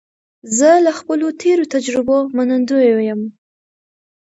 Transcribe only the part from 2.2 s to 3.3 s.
منندوی یم.